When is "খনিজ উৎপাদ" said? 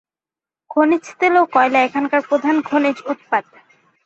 2.67-3.43